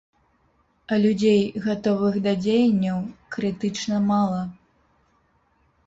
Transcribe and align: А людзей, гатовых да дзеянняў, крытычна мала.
А 0.91 0.97
людзей, 1.03 1.41
гатовых 1.67 2.15
да 2.29 2.33
дзеянняў, 2.47 2.99
крытычна 3.37 3.97
мала. 4.11 4.41